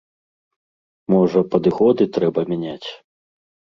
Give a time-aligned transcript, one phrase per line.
[1.13, 2.89] Можа, падыходы трэба мяняць?